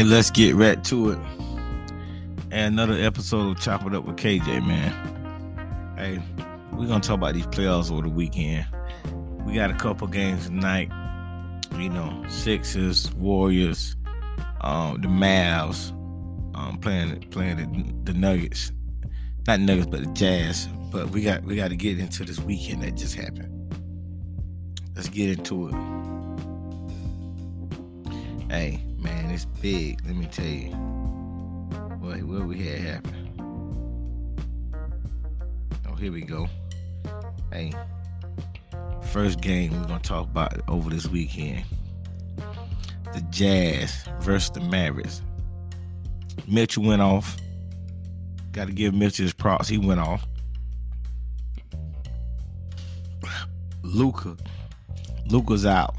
[0.00, 1.18] Hey, let's get right to it.
[2.50, 5.94] And another episode of Chop It Up with KJ, man.
[5.98, 6.22] Hey,
[6.72, 8.64] we're gonna talk about these playoffs over the weekend.
[9.44, 10.90] We got a couple games tonight.
[11.76, 13.94] You know, Sixers, Warriors,
[14.62, 15.90] um, the Mavs,
[16.56, 18.72] um, playing playing the, the Nuggets.
[19.46, 20.66] Not Nuggets, but the Jazz.
[20.90, 23.52] But we got we got to get into this weekend that just happened.
[24.96, 25.74] Let's get into it.
[28.50, 28.82] Hey,
[29.30, 30.00] man, it's big.
[30.06, 30.70] Let me tell you.
[32.00, 33.16] What what we had happen.
[35.88, 36.48] Oh, here we go.
[37.52, 37.72] Hey,
[39.12, 41.64] first game we're gonna talk about over this weekend.
[43.12, 45.22] The Jazz versus the Mavericks.
[46.46, 47.36] Mitchell went off.
[48.52, 49.68] Got to give Mitchell his props.
[49.68, 50.26] He went off.
[53.82, 54.36] Luka,
[55.26, 55.94] Luka's out.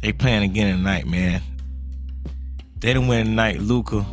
[0.00, 1.42] They playing again tonight, man.
[2.84, 4.04] They didn't win tonight, Luka.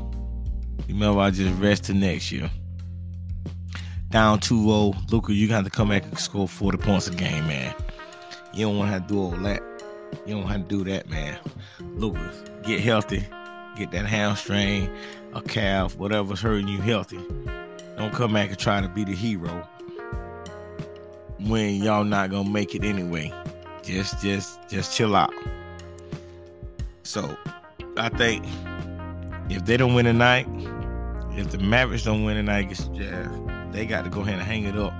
[0.88, 2.50] Remember, I just rest to next year.
[4.12, 5.12] Down 2-0.
[5.12, 7.76] Luka, you got to come back and score 40 points a game, man.
[8.54, 9.62] You don't want to have to do all that.
[10.26, 11.38] You don't have to do that, man.
[11.82, 13.28] Lucas, get healthy.
[13.76, 14.90] Get that hamstring,
[15.34, 17.20] a calf, whatever's hurting you healthy.
[17.98, 19.68] Don't come back and try to be the hero
[21.40, 23.34] when y'all not gonna make it anyway.
[23.84, 25.34] Just just just chill out.
[27.04, 27.38] So
[27.98, 28.46] I think
[29.50, 30.48] if they don't win tonight,
[31.36, 33.28] if the Mavericks don't win tonight Jazz,
[33.72, 34.94] they got to go ahead and hang it up.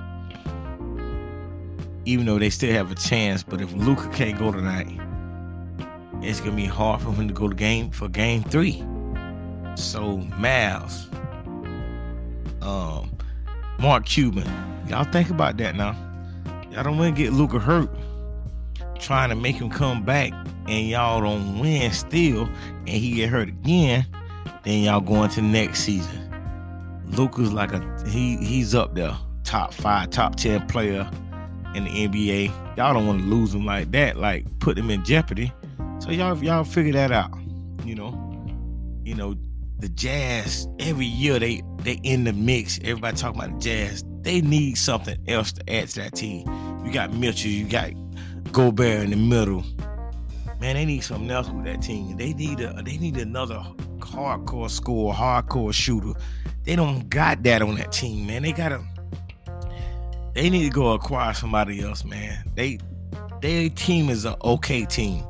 [2.06, 4.88] Even though they still have a chance, but if Luka can't go tonight,
[6.22, 8.84] it's gonna be hard for him to go to game for game three.
[9.76, 11.08] So Miles,
[12.62, 13.16] um,
[13.80, 14.48] Mark Cuban,
[14.88, 15.96] y'all think about that now.
[16.72, 17.90] Y'all don't want to get Luka hurt,
[19.00, 20.34] trying to make him come back,
[20.72, 24.08] and y'all don't win still, and he get hurt again.
[24.64, 26.18] Then y'all go into next season.
[27.08, 31.10] Luka's like a he he's up there, top five, top ten player
[31.76, 32.78] in the NBA.
[32.78, 35.52] Y'all don't want to lose him like that, like put him in jeopardy.
[36.00, 37.38] So y'all y'all figure that out.
[37.84, 38.46] You know,
[39.04, 39.36] you know
[39.80, 42.80] the Jazz every year they they in the mix.
[42.82, 44.06] Everybody talking about the Jazz.
[44.22, 46.48] They need something else to add to that team.
[46.86, 47.92] You got Mitchell, you got
[48.54, 49.66] Gobert in the middle.
[50.62, 52.18] Man, they need something else with that team.
[52.18, 53.66] They need a they need another
[53.98, 56.14] hardcore scorer, hardcore shooter.
[56.66, 58.44] They don't got that on that team, man.
[58.44, 58.80] They gotta
[60.36, 62.44] they need to go acquire somebody else, man.
[62.54, 62.78] They
[63.42, 65.26] their team is an okay team.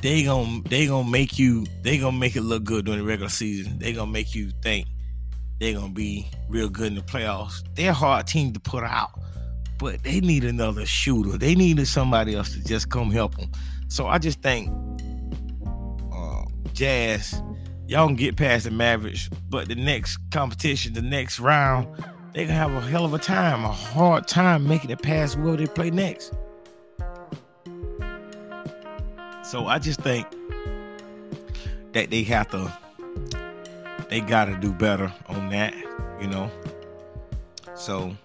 [0.00, 3.28] They gonna they gonna make you they gonna make it look good during the regular
[3.28, 3.80] season.
[3.80, 4.86] They gonna make you think
[5.58, 7.64] they're gonna be real good in the playoffs.
[7.74, 9.10] They're a hard team to put out,
[9.80, 11.36] but they need another shooter.
[11.36, 13.50] They needed somebody else to just come help them.
[13.94, 14.72] So I just think
[16.12, 17.40] uh, Jazz,
[17.86, 21.86] y'all can get past the Mavericks, but the next competition, the next round,
[22.32, 25.56] they gonna have a hell of a time, a hard time making it past where
[25.56, 26.32] they play next.
[29.44, 30.26] So I just think
[31.92, 32.76] that they have to
[34.08, 35.72] they got to do better on that,
[36.20, 36.50] you know.
[37.76, 38.16] So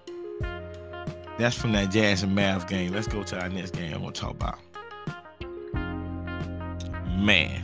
[1.38, 2.91] that's from that Jazz and Mavs game.
[2.91, 4.57] Let's go to our next game I'm to talk about.
[7.19, 7.62] Man.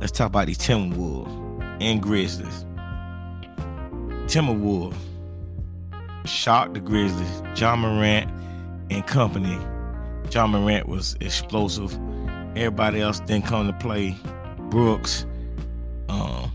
[0.00, 1.28] Let's talk about these Timberwolves
[1.80, 2.64] and Grizzlies.
[4.26, 4.96] Timberwolves
[6.24, 7.42] shocked the Grizzlies.
[7.56, 8.30] Ja Morant
[8.90, 9.58] and company.
[10.30, 11.98] Ja Morant was explosive.
[12.56, 14.16] Everybody else didn't come to play.
[14.70, 15.26] Brooks,
[16.08, 16.50] um,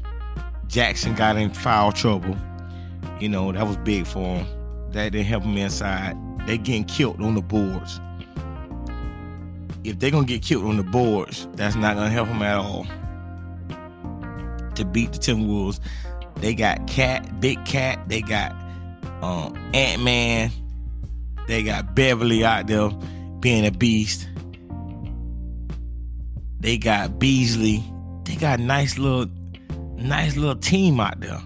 [0.67, 2.35] Jackson got in foul trouble.
[3.19, 4.47] You know, that was big for him.
[4.91, 6.17] That didn't help him inside.
[6.45, 7.99] They getting killed on the boards.
[9.87, 12.85] If they're gonna get killed on the boards, that's not gonna help them at all.
[14.75, 15.79] To beat the Timberwolves,
[16.35, 18.51] they got Cat, Big Cat, they got
[19.21, 20.51] um, Ant Man,
[21.47, 22.89] they got Beverley out there
[23.39, 24.27] being a beast.
[26.59, 27.83] They got Beasley.
[28.23, 29.27] They got nice little
[29.97, 31.41] nice little team out there.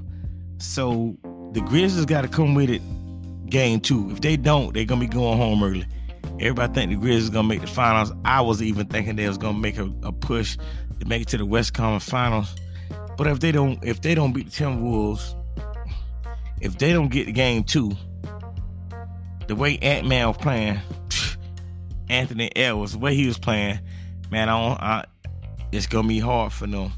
[0.59, 1.17] So
[1.53, 2.81] the Grizzlies got to come with it
[3.49, 4.09] game two.
[4.11, 5.85] If they don't, they're gonna be going home early.
[6.39, 8.11] Everybody think the Grizzlies gonna make the finals.
[8.25, 10.57] I was even thinking they was gonna make a, a push
[10.99, 12.55] to make it to the West Conference Finals.
[13.17, 15.35] But if they don't, if they don't beat the Timberwolves,
[16.61, 17.91] if they don't get the game two,
[19.47, 20.79] the way Ant Man was playing,
[22.09, 23.79] Anthony Edwards, the way he was playing,
[24.31, 25.05] man, I, don't, I
[25.71, 26.93] it's gonna be hard for them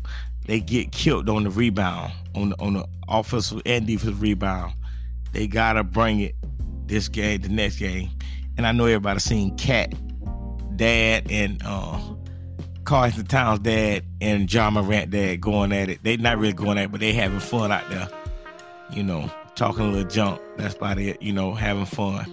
[0.46, 4.74] they get killed on the rebound, on the, on the offensive and defensive rebound.
[5.32, 6.36] They gotta bring it
[6.88, 8.10] this game, the next game.
[8.58, 9.94] And I know everybody's seen Cat,
[10.76, 12.00] Dad, and uh,
[12.84, 16.00] Carlton Towns dad and Ja Morant dad going at it.
[16.04, 18.10] They're not really going at it, but they having fun out there.
[18.92, 20.42] You know, talking a little junk.
[20.58, 21.22] That's about it.
[21.22, 22.26] You know, having fun.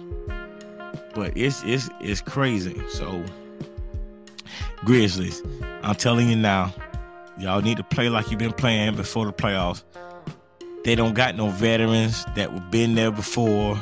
[1.13, 2.81] But it's it's it's crazy.
[2.89, 3.23] So
[4.83, 5.41] Grizzlies,
[5.83, 6.73] I'm telling you now,
[7.37, 9.83] y'all need to play like you've been playing before the playoffs.
[10.83, 13.79] They don't got no veterans that have been there before,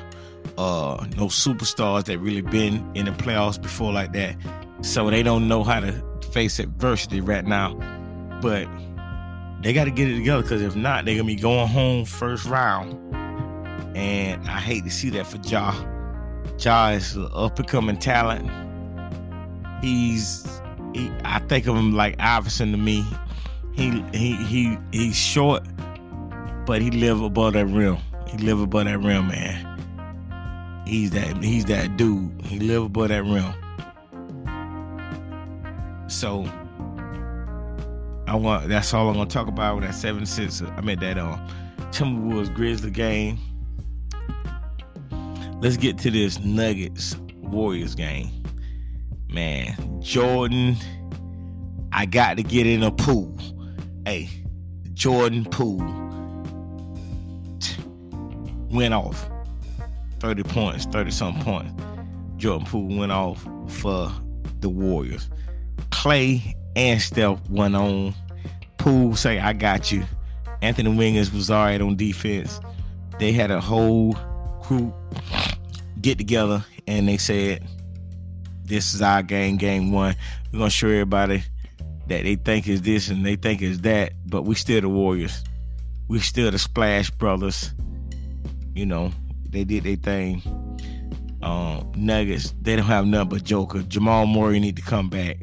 [0.57, 4.35] uh, no superstars that really been in the playoffs before like that.
[4.81, 7.75] So they don't know how to face adversity right now.
[8.41, 8.67] But
[9.61, 12.45] they got to get it together because if not, they're gonna be going home first
[12.45, 12.94] round.
[13.97, 15.73] And I hate to see that for Ja.
[16.59, 18.50] Ja is an up and coming talent.
[19.81, 20.45] He's,
[20.93, 23.05] he, I think of him like Iverson to me.
[23.73, 25.63] He he he he's short,
[26.65, 27.97] but he live above that rim.
[28.27, 29.66] He live above that rim, man.
[30.88, 32.42] He's that he's that dude.
[32.45, 33.54] He live above that rim.
[36.07, 36.50] So
[38.25, 40.62] I want that's all I'm gonna talk about with that seven six.
[40.62, 41.45] I mean that um
[41.92, 43.38] Timberwolves Grizzly game.
[45.60, 48.30] Let's get to this Nuggets Warriors game.
[49.30, 50.78] Man, Jordan,
[51.92, 53.38] I got to get in a pool.
[54.06, 54.30] Hey,
[54.94, 55.80] Jordan Poole
[58.69, 59.30] went off
[60.19, 61.71] 30 points, 30 some points.
[62.37, 64.11] Jordan Poole went off for
[64.59, 65.29] the Warriors.
[65.89, 68.13] Klay and Steph went on.
[68.77, 70.03] Poole say, I got you.
[70.61, 72.59] Anthony Wiggins was all right on defense.
[73.19, 74.13] They had a whole
[74.61, 74.93] crew
[76.01, 77.63] get together and they said,
[78.63, 80.15] This is our game, game one.
[80.51, 81.43] We're gonna show everybody
[82.07, 85.43] that they think is this and they think is that, but we still the Warriors.
[86.07, 87.73] We still the Splash Brothers.
[88.73, 89.11] You know,
[89.51, 90.41] they did their thing.
[91.41, 93.81] Um, Nuggets, they don't have nothing but Joker.
[93.83, 95.38] Jamal Murray need to come back.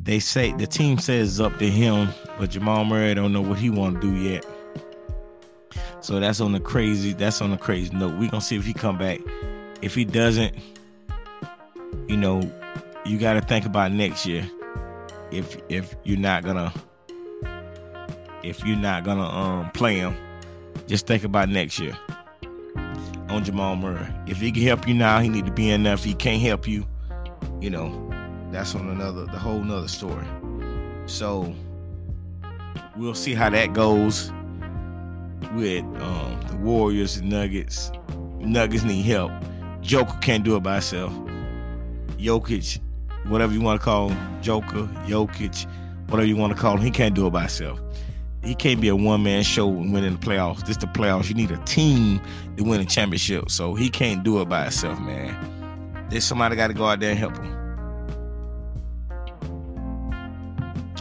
[0.00, 2.08] They say the team says it's up to him,
[2.38, 4.44] but Jamal Murray don't know what he want to do yet.
[6.00, 7.14] So that's on the crazy.
[7.14, 8.18] That's on the crazy note.
[8.18, 9.20] We gonna see if he come back.
[9.80, 10.54] If he doesn't,
[12.08, 12.42] you know,
[13.06, 14.48] you got to think about next year
[15.30, 16.72] if if you're not gonna
[18.42, 20.14] if you're not gonna um play him,
[20.86, 21.96] just think about next year
[23.34, 24.06] on Jamal Murray.
[24.26, 25.94] If he can help you now, he need to be in there.
[25.94, 26.86] If he can't help you,
[27.60, 28.10] you know,
[28.50, 30.26] that's on another the whole nother story.
[31.06, 31.54] So
[32.96, 34.30] we'll see how that goes
[35.54, 37.90] with um, the Warriors and Nuggets.
[38.38, 39.32] Nuggets need help.
[39.80, 41.12] Joker can't do it by himself.
[42.16, 42.80] Jokic
[43.26, 45.66] whatever you want to call him, Joker, Jokic,
[46.08, 47.80] whatever you want to call him, he can't do it by himself.
[48.44, 50.66] He can't be a one man show and win in the playoffs.
[50.66, 51.28] This the playoffs.
[51.28, 52.20] You need a team
[52.56, 53.50] to win a championship.
[53.50, 56.06] So he can't do it by himself, man.
[56.10, 57.52] There's somebody got to go out there and help him.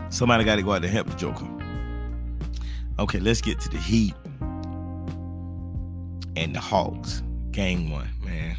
[0.09, 1.47] Somebody got to go out there and help the Joker.
[2.99, 4.13] Okay, let's get to the Heat
[6.35, 7.21] and the Hawks.
[7.51, 8.57] Game one, man.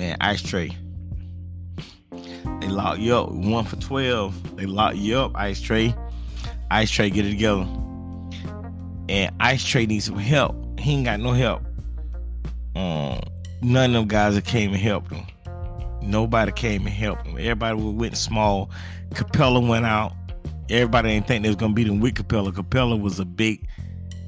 [0.00, 0.74] man, Ice Trae.
[2.60, 3.30] They lock you up.
[3.30, 4.56] One for 12.
[4.56, 5.96] They lock you up, Ice Trae.
[6.70, 7.66] Ice Trae, get it together.
[9.08, 10.56] And Ice Trae needs some help.
[10.78, 11.62] He ain't got no help.
[12.76, 13.20] Um,
[13.60, 15.26] none of them guys that came and helped him.
[16.02, 17.36] Nobody came and helped him.
[17.36, 18.70] Everybody went small.
[19.10, 20.12] Capela went out.
[20.70, 22.52] Everybody didn't think they was gonna beat him with Capela.
[22.52, 23.66] Capela was a big.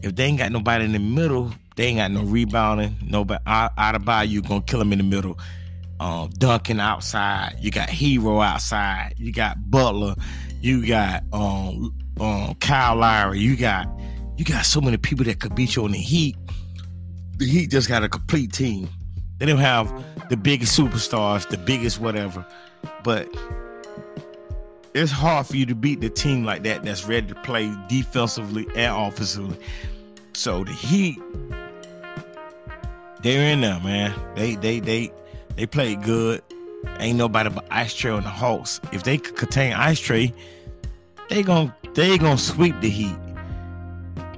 [0.03, 2.97] If they ain't got nobody in the middle, they ain't got no rebounding.
[3.03, 5.39] Nobody out, of by you gonna kill him in the middle
[6.03, 7.55] um, Duncan outside.
[7.61, 9.15] You got Herro outside.
[9.19, 10.17] You got Butler.
[10.61, 13.39] You got um, um, Kyle Lowry.
[13.39, 13.87] You got
[14.37, 16.37] you got so many people that could beat you on the Heat.
[17.37, 18.89] The Heat just got a complete team.
[19.39, 22.45] They don't have the biggest superstars, the biggest whatever,
[23.05, 23.29] but
[24.95, 28.67] it's hard for you to beat the team like that that's ready to play defensively
[28.75, 29.57] and offensively.
[30.33, 31.21] So the Heat,
[33.23, 34.13] they're in there, man.
[34.35, 35.13] They they they
[35.57, 36.05] they played mm.
[36.05, 36.43] good.
[36.99, 38.81] Ain't nobody but Ice Trae and the Hawks.
[38.93, 40.33] If they could contain Ice Trae,
[41.29, 43.17] they gon' they gonna sweep the Heat.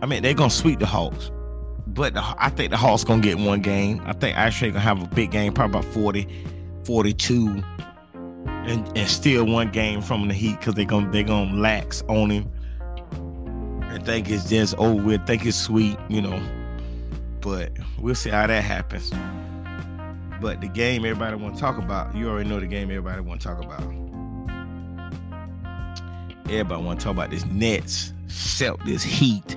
[0.03, 1.31] I mean, they gonna sweep the Hawks.
[1.87, 4.03] But the, I think the Hawks gonna get one game.
[4.05, 6.29] I think Ice Trae gonna have a big game, probably about 40,
[6.85, 7.63] 42,
[8.47, 12.31] and, and still one game from the Heat because they gonna they gonna lax on
[12.31, 12.51] him.
[13.83, 15.27] and think it's just over with.
[15.27, 16.43] Think it's sweet, you know.
[17.41, 19.13] But we'll see how that happens.
[20.45, 23.41] But the game everybody want to talk about, you already know the game everybody want
[23.41, 23.81] to talk about.
[26.51, 29.57] Everybody want to talk about this Nets, Celt, this Heat,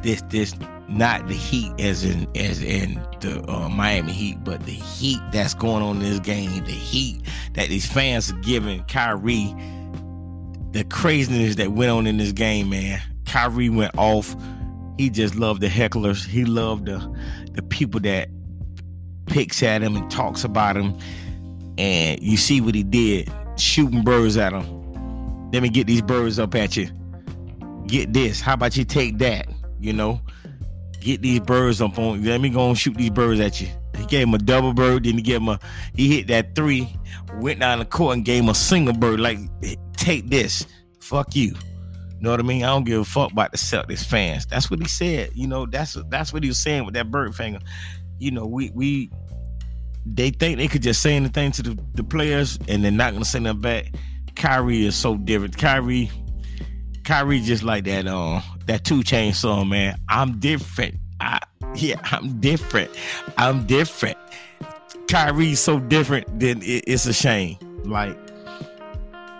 [0.00, 0.54] this this
[0.88, 5.54] not the heat as in as in the uh, Miami Heat, but the heat that's
[5.54, 7.20] going on in this game, the heat
[7.54, 9.52] that these fans are giving Kyrie,
[10.70, 13.02] the craziness that went on in this game, man.
[13.24, 14.36] Kyrie went off.
[14.98, 16.24] He just loved the hecklers.
[16.24, 17.12] He loved the
[17.54, 18.28] the people that
[19.26, 20.96] picks at him and talks about him.
[21.78, 25.50] And you see what he did, shooting birds at him.
[25.52, 26.88] Let me get these birds up at you.
[27.86, 28.40] Get this.
[28.40, 29.46] How about you take that?
[29.78, 30.20] You know,
[31.00, 32.24] get these birds up on.
[32.24, 33.68] Let me go and shoot these birds at you.
[33.96, 35.60] He gave him a double bird, then he gave him a.
[35.94, 36.94] He hit that three,
[37.34, 39.20] went down the court and gave him a single bird.
[39.20, 39.38] Like,
[39.96, 40.66] take this.
[41.00, 41.54] Fuck you.
[42.20, 42.64] Know what I mean?
[42.64, 44.46] I don't give a fuck about the Celtics fans.
[44.46, 45.30] That's what he said.
[45.34, 47.60] You know, that's that's what he was saying with that bird finger.
[48.18, 49.10] You know, we we
[50.04, 53.24] they think they could just say anything to the, the players and they're not gonna
[53.24, 53.94] say nothing back.
[54.34, 55.56] Kyrie is so different.
[55.56, 56.10] Kyrie,
[57.04, 59.96] Kyrie just like that uh that 2 Chainz song, man.
[60.08, 60.96] I'm different.
[61.20, 61.40] I
[61.74, 62.90] yeah, I'm different.
[63.36, 64.18] I'm different.
[65.08, 67.56] Kyrie's so different that it, it's a shame.
[67.84, 68.16] Like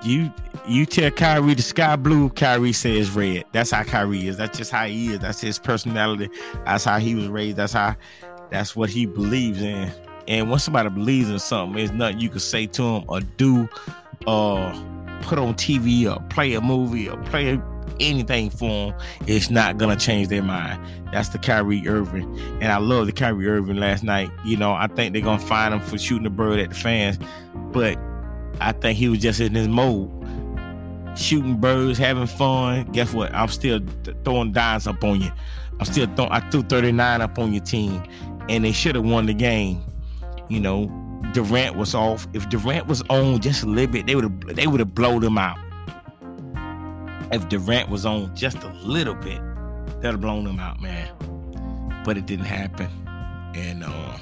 [0.04, 0.32] you
[0.68, 3.44] you tell Kyrie the sky blue, Kyrie says red.
[3.52, 4.36] That's how Kyrie is.
[4.36, 5.20] That's just how he is.
[5.20, 6.28] That's his personality.
[6.64, 7.56] That's how he was raised.
[7.56, 7.96] That's how
[8.50, 9.90] that's what he believes in.
[10.28, 13.68] And when somebody believes in something, there's nothing you can say to them or do
[14.26, 14.72] or
[15.22, 17.60] put on TV or play a movie or play
[18.00, 19.00] anything for them.
[19.26, 20.80] It's not gonna change their mind.
[21.12, 22.38] That's the Kyrie Irving.
[22.60, 24.30] And I love the Kyrie Irving last night.
[24.44, 27.18] You know, I think they're gonna find him for shooting the bird at the fans,
[27.72, 27.98] but
[28.60, 30.10] I think he was just in his mode.
[31.16, 32.84] Shooting birds, having fun.
[32.92, 33.34] Guess what?
[33.34, 35.30] I'm still th- throwing dimes up on you.
[35.78, 36.30] I'm still throwing.
[36.32, 38.02] I threw 39 up on your team,
[38.48, 39.82] and they should have won the game.
[40.48, 40.86] You know,
[41.32, 42.26] Durant was off.
[42.32, 45.20] If Durant was on just a little bit, they would have they would have blown
[45.20, 45.58] them out.
[47.32, 49.40] If Durant was on just a little bit,
[50.00, 51.10] they'd have blown them out, man.
[52.04, 52.88] But it didn't happen,
[53.54, 54.18] and uh,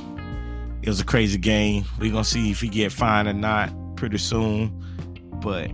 [0.83, 1.85] it was a crazy game.
[1.99, 4.81] We're gonna see if he get fined or not pretty soon.
[5.41, 5.71] But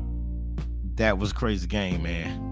[0.97, 2.50] that was a crazy game, man.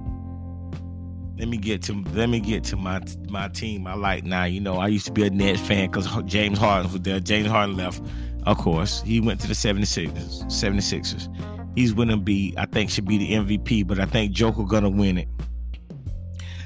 [1.39, 3.87] Let me get to let me get to my my team.
[3.87, 4.45] I like now.
[4.45, 7.21] You know, I used to be a Nets fan because James Harden was there.
[7.21, 8.03] James Harden left,
[8.45, 9.03] of course.
[9.03, 10.45] He went to the 76ers.
[10.47, 11.29] 76ers.
[11.77, 15.19] He's gonna be, I think, should be the MVP, but I think Joker gonna win
[15.19, 15.29] it.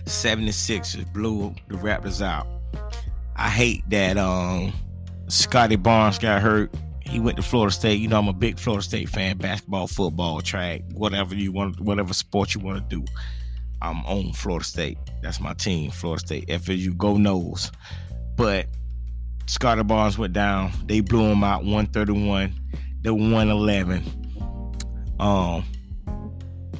[0.04, 2.46] 76ers blew the Raptors out.
[3.36, 4.72] I hate that um
[5.28, 6.74] Scottie Barnes got hurt
[7.12, 8.00] he went to Florida State.
[8.00, 9.36] You know, I'm a big Florida State fan.
[9.36, 13.04] Basketball, football, track, whatever you want, whatever sport you want to do.
[13.82, 14.96] I'm on Florida State.
[15.22, 16.46] That's my team, Florida State.
[16.46, 17.72] FSU go Noles.
[18.36, 18.66] But
[19.46, 20.70] Scottie Barnes went down.
[20.86, 22.54] They blew him out 131
[23.02, 24.02] to 111.
[25.18, 25.64] Um,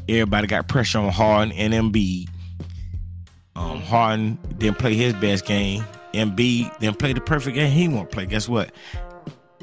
[0.09, 2.29] everybody got pressure on Harden and Embiid.
[3.57, 5.85] Um, Harden didn't play his best game.
[6.15, 8.27] Embiid didn't play the perfect game he want to play.
[8.27, 8.73] Guess what?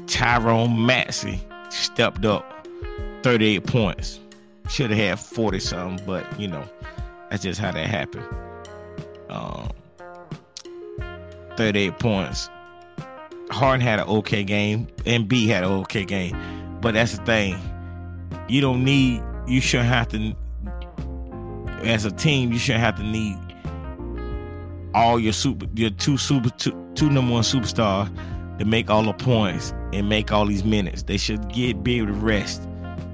[0.06, 2.66] Tyrone Maxey stepped up
[3.22, 4.20] 38 points.
[4.68, 6.64] Should have had 40 something, but you know,
[7.30, 8.26] that's just how that happened.
[9.28, 9.70] Um,
[11.56, 12.48] 38 points.
[13.50, 16.36] Harden had an okay game, Embiid had an okay game.
[16.80, 17.58] But that's the thing.
[18.48, 20.34] You don't need, you shouldn't have to,
[21.84, 23.36] as a team, you shouldn't have to need
[24.94, 28.08] all your super, your two super, two, two number one superstars
[28.58, 31.04] to make all the points and make all these minutes.
[31.04, 32.68] They should get be able to rest.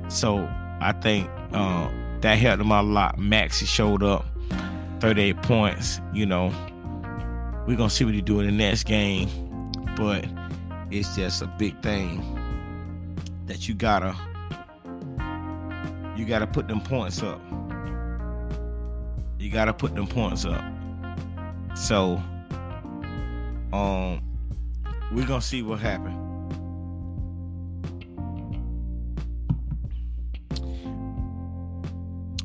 [0.08, 0.38] So
[0.80, 1.90] I think uh,
[2.22, 3.18] that helped them a lot.
[3.18, 4.24] Maxey showed up,
[5.00, 6.00] 38 points.
[6.12, 6.52] You know,
[7.66, 9.28] we're gonna see what he do in the next game,
[9.96, 10.24] but
[10.90, 12.22] it's just a big thing
[13.46, 14.16] that you gotta
[16.16, 17.40] you gotta put them points up.
[19.38, 20.64] You gotta put them points up.
[21.74, 22.22] So,
[23.72, 24.22] um,
[25.12, 26.35] we're gonna see what happens.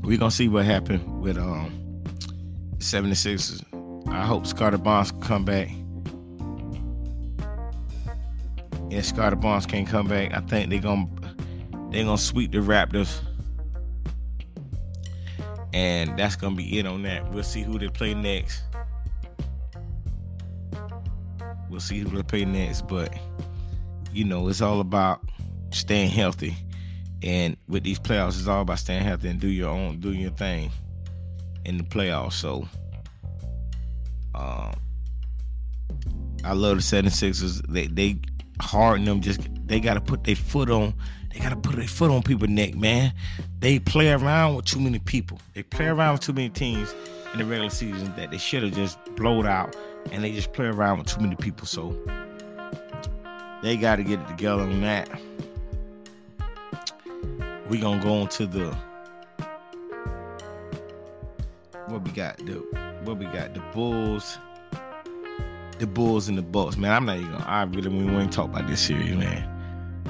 [0.03, 1.81] We're gonna see what happened with um
[2.77, 3.63] 76ers.
[4.09, 4.43] I hope
[4.83, 5.69] Barnes can come back.
[8.89, 11.07] If Scottie Barnes can't come back, I think they're gonna
[11.91, 13.21] they're gonna sweep the Raptors.
[15.73, 17.31] And that's gonna be it on that.
[17.31, 18.63] We'll see who they play next.
[21.69, 23.15] We'll see who they play next, but
[24.11, 25.21] you know, it's all about
[25.69, 26.57] staying healthy.
[27.23, 30.31] And with these playoffs, it's all about staying healthy and do your own, do your
[30.31, 30.71] thing
[31.65, 32.33] in the playoffs.
[32.33, 32.67] So,
[34.33, 34.73] um,
[36.43, 37.65] I love the 76ers.
[37.67, 38.19] They they
[38.59, 39.21] harden them.
[39.21, 40.93] Just they got to put their foot on.
[41.31, 43.13] They got to put their foot on people's neck, man.
[43.59, 45.39] They play around with too many people.
[45.53, 46.93] They play around with too many teams
[47.31, 49.75] in the regular season that they should have just blowed out
[50.11, 51.65] and they just play around with too many people.
[51.65, 51.95] So
[53.61, 55.09] they got to get it together on that.
[57.71, 58.75] We gonna go on to the
[61.87, 62.55] what we got the
[63.05, 64.37] what we got the Bulls,
[65.79, 66.75] the Bulls and the Bucks.
[66.75, 67.31] Man, I'm not even.
[67.31, 69.47] Gonna, I really we ain't talk about this series, man.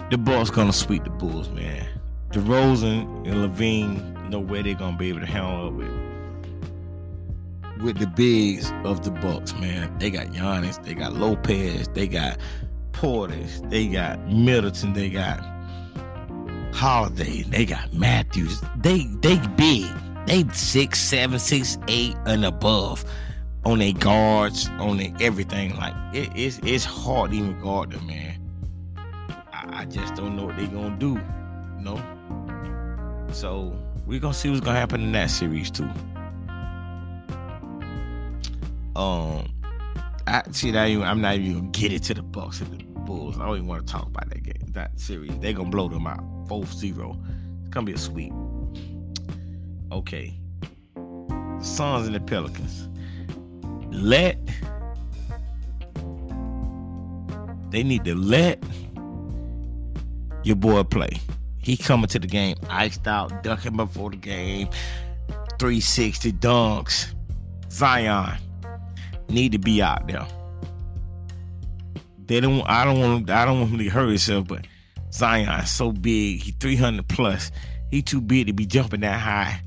[0.10, 1.88] The Bucks gonna sweep the Bulls, man.
[2.32, 5.92] DeRozan and LaVine, know where they're gonna be able to handle up with
[7.84, 9.96] with the bigs of the Bucks, man.
[10.00, 12.40] They got Giannis, they got Lopez, they got
[12.92, 15.51] Portis, they got Middleton, they got
[16.74, 18.62] Holiday, they got Matthews.
[18.78, 19.88] They they big.
[20.28, 23.04] They six, seven, six, eight and above
[23.66, 25.76] on their guards, on their everything.
[25.78, 28.38] Like it, it's it's hard to even guard them, man.
[29.52, 31.20] I, I just don't know what they're gonna do,
[31.78, 33.28] you know.
[33.32, 33.76] So
[34.06, 35.90] we're gonna see what's gonna happen in that series too.
[38.96, 39.52] Um,
[40.28, 43.38] I see that I'm not even gonna get it to the Bucks and the Bulls.
[43.40, 45.32] I don't even want to talk about that game, that series.
[45.40, 47.18] They're gonna blow them out, 4-0.
[47.62, 48.34] It's gonna be a sweep.
[49.92, 50.34] Okay,
[50.96, 52.90] the Suns and the Pelicans.
[53.90, 54.38] Let
[57.70, 58.62] they need to let
[60.44, 61.22] your boy play.
[61.60, 64.68] He coming to the game iced out, ducking before the game,
[65.58, 67.14] 360 dunks.
[67.70, 68.38] Zion
[69.30, 70.28] need to be out there.
[72.26, 72.62] They don't.
[72.68, 73.30] I don't want.
[73.30, 74.48] I don't want him to hurt himself.
[74.48, 74.68] But
[75.12, 76.42] Zion so big.
[76.42, 77.52] He 300 plus.
[77.90, 79.62] He too big to be jumping that high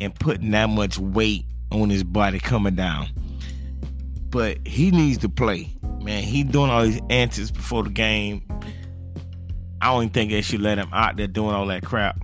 [0.00, 3.08] and putting that much weight on his body coming down.
[4.30, 5.72] But he needs to play.
[6.02, 8.46] Man, he doing all these antics before the game.
[9.80, 12.20] I don't think they should let him out there doing all that crap.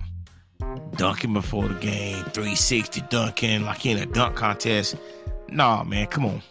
[0.97, 4.95] Dunking before the game, 360 dunking like he in a dunk contest.
[5.49, 6.41] Nah, man, come on.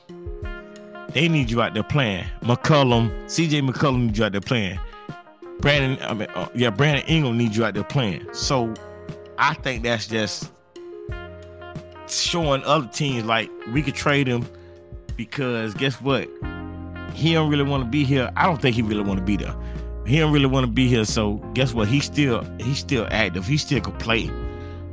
[1.11, 2.25] They need you out there playing.
[2.40, 4.78] McCollum, CJ McCollum need you out there playing.
[5.61, 8.26] Brandon, I mean, uh, yeah, Brandon Ingram needs you out there playing.
[8.32, 8.75] So
[9.38, 10.52] I think that's just
[12.08, 14.47] showing other teams like we could trade him
[15.17, 16.28] because guess what?
[17.14, 18.30] He don't really want to be here.
[18.36, 19.54] I don't think he really want to be there.
[20.06, 21.04] He don't really want to be here.
[21.04, 21.88] So guess what?
[21.88, 23.47] He's still he's still active.
[23.47, 24.30] He still could play.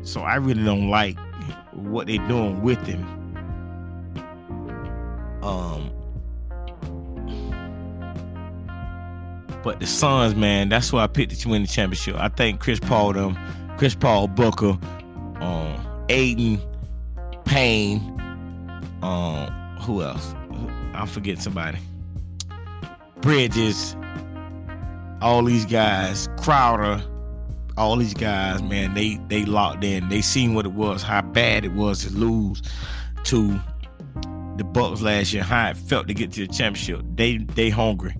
[0.03, 1.17] So I really don't like
[1.73, 3.03] what they're doing with him.
[5.43, 5.91] Um,
[9.63, 12.15] But the Suns, man, that's why I picked to win the championship.
[12.15, 13.37] I think Chris Paul, them,
[13.77, 14.77] Chris Paul, Booker,
[15.39, 16.59] um, Ayton,
[17.45, 17.99] Payne,
[19.01, 19.47] um,
[19.81, 20.33] who else?
[20.93, 21.77] I forget somebody.
[23.21, 23.95] Bridges,
[25.21, 27.03] all these guys, Crowder,
[27.77, 30.09] all these guys, man, they they locked in.
[30.09, 32.61] They seen what it was, how bad it was to lose
[33.25, 33.59] to
[34.57, 37.01] the Bucks last year, how it felt to get to the championship.
[37.15, 38.15] They they hungry.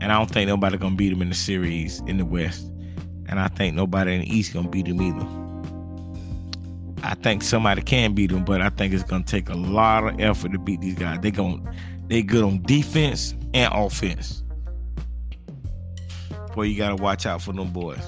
[0.00, 2.70] And I don't think nobody gonna beat them in the series in the West.
[3.28, 5.26] And I think nobody in the East gonna beat them either.
[7.02, 10.20] I think somebody can beat them, but I think it's gonna take a lot of
[10.20, 11.20] effort to beat these guys.
[11.20, 11.66] They going
[12.08, 14.42] they good on defense and offense.
[16.54, 18.02] Boy, you gotta watch out for them boys.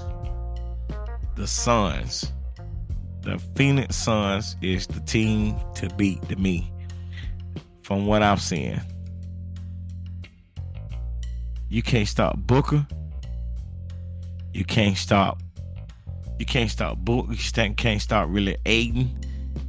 [1.37, 2.33] The Suns,
[3.23, 6.73] the Phoenix Suns is the team to beat to me.
[7.83, 8.81] From what I'm seeing.
[11.69, 12.87] You can't stop Booker.
[14.55, 15.41] You can't stop.
[16.39, 17.33] You can't stop Booker.
[17.33, 19.19] You can't stop really Ayton.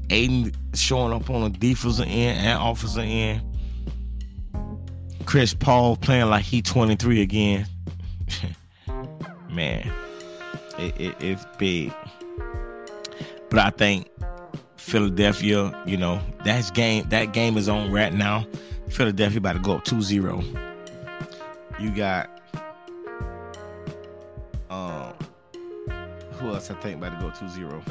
[0.10, 3.42] Ayton showing up on the defensive end and offensive end.
[5.26, 7.68] Chris Paul playing like he 23 again.
[9.50, 9.92] Man,
[10.78, 11.94] it, it, it's big.
[13.50, 14.10] But I think
[14.78, 17.08] Philadelphia, you know, that's game.
[17.10, 18.48] That game is on right now.
[18.90, 20.69] Philadelphia about to go up 2-0.
[21.80, 22.42] You got
[24.70, 25.14] um
[26.34, 27.84] who else I think about to go 2-0.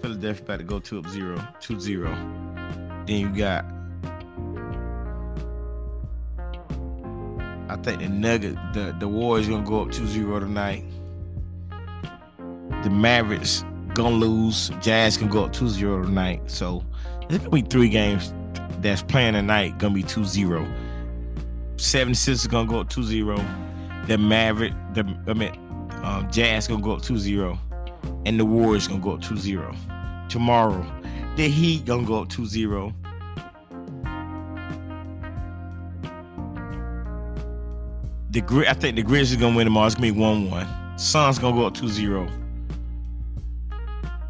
[0.00, 3.06] Philadelphia about to go 2 up 0, 2-0.
[3.06, 3.64] Then you got
[7.68, 10.84] I think the Nugget, the, the Warriors gonna go up 2-0 tonight.
[12.82, 14.70] The Mavericks gonna lose.
[14.80, 16.42] Jazz can go up 2-0 tonight.
[16.50, 16.84] So
[17.28, 18.34] it's gonna be three games
[18.80, 20.81] that's playing tonight, gonna be 2-0.
[21.76, 24.06] 76 is gonna go up 2-0.
[24.06, 25.52] The Maverick, the I mean,
[26.02, 27.58] um, Jazz gonna go up 2-0.
[28.24, 30.28] And the Warriors gonna go up 2-0.
[30.28, 30.84] Tomorrow,
[31.36, 32.92] the Heat gonna go up 2-0.
[38.30, 39.86] The Gri- I think the Grizzlies gonna win tomorrow.
[39.86, 40.66] It's gonna be 1-1.
[40.98, 42.30] Suns gonna go up 2-0.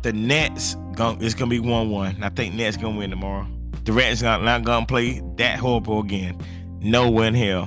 [0.02, 2.22] The Nets gonna it's gonna be 1-1.
[2.22, 3.46] I think Nets gonna win tomorrow.
[3.84, 6.36] Durant's not, not gonna play that horrible again.
[6.82, 7.66] Nowhere in hell.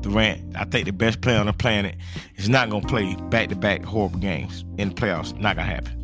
[0.00, 1.96] Durant, I think the best player on the planet,
[2.36, 5.38] is not gonna play back to back horrible games in the playoffs.
[5.38, 5.94] Not gonna happen.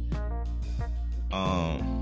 [1.33, 1.95] Um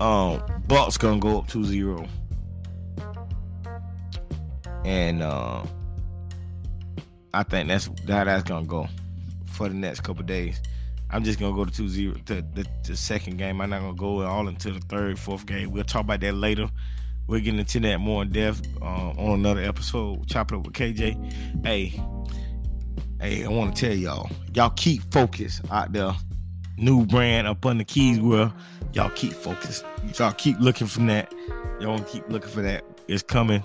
[0.00, 2.08] um Bucks gonna go up 2-0.
[4.84, 5.64] And uh,
[7.34, 8.88] I think that's how that's gonna go
[9.46, 10.60] for the next couple days.
[11.10, 13.60] I'm just gonna go to 2-0 to the, the, second game.
[13.60, 15.70] I'm not gonna go all into the third, fourth game.
[15.70, 16.68] We'll talk about that later.
[17.28, 20.26] We'll get into that more in depth uh, on another episode.
[20.26, 21.64] Chop it up with KJ.
[21.64, 22.00] Hey,
[23.20, 26.12] hey, I want to tell y'all, y'all keep focused out there.
[26.78, 28.52] New brand up on the keys where
[28.92, 29.84] y'all keep focused.
[30.18, 31.32] Y'all keep looking for that.
[31.80, 32.84] Y'all keep looking for that.
[33.08, 33.62] It's coming.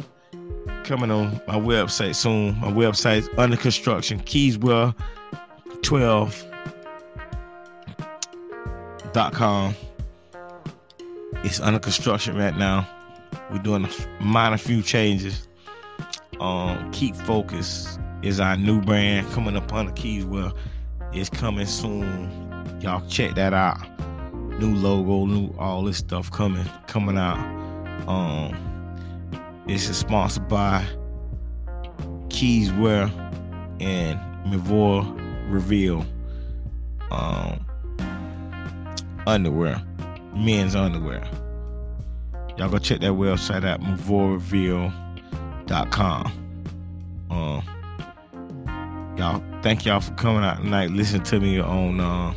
[0.84, 2.60] Coming on my website soon.
[2.60, 4.20] My website's under construction.
[4.22, 4.96] Keyswell
[5.82, 6.51] 12 dot
[9.14, 9.76] com.
[11.44, 12.88] It's under construction right now.
[13.52, 15.48] We're doing a minor few changes.
[16.40, 20.56] Um, keep focus is our new brand coming up on the Keyswell.
[21.14, 22.80] It's coming soon.
[22.82, 23.78] Y'all check that out.
[24.60, 27.40] New logo, new all this stuff coming coming out.
[28.08, 28.56] Um,
[29.68, 30.86] is sponsored by
[32.30, 33.10] Keyswear
[33.80, 35.04] and Mavor
[35.50, 36.06] Reveal.
[37.12, 37.66] Um,
[39.28, 39.82] underwear,
[40.36, 41.24] men's underwear.
[42.58, 46.32] Y'all go check that website out, mavorreveal.com.
[47.30, 47.64] Um,
[49.18, 50.90] y'all, thank y'all for coming out tonight.
[50.92, 52.34] Listen to me on uh,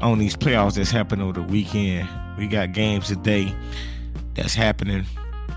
[0.00, 2.08] on these playoffs that's happening over the weekend.
[2.38, 3.54] We got games today
[4.34, 5.04] that's happening,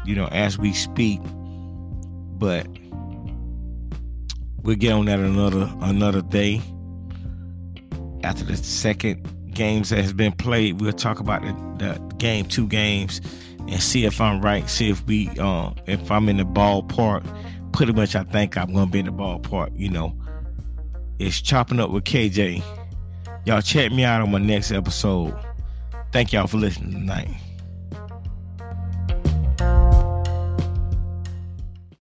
[0.06, 1.20] you know, as we speak.
[2.40, 2.68] But
[4.64, 6.62] we'll get on that another another day.
[8.24, 12.68] After the second games that has been played, we'll talk about the, the game two
[12.68, 13.20] games
[13.68, 14.70] and see if I'm right.
[14.70, 17.26] See if we uh, if I'm in the ballpark.
[17.74, 19.78] Pretty much, I think I'm gonna be in the ballpark.
[19.78, 20.16] You know,
[21.20, 22.64] it's chopping up with KJ.
[23.46, 25.36] Y'all check me out on my next episode.
[26.12, 27.30] Thank y'all for listening tonight.